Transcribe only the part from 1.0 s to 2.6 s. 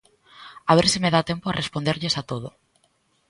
me dá tempo a responderlles a todo.